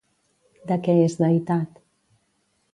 De 0.71 0.77
què 0.87 0.95
és 1.03 1.19
deïtat? 1.21 1.79